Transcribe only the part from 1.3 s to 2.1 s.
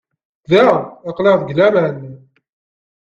deg laman.